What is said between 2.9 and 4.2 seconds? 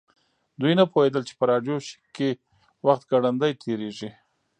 ګړندی تیریږي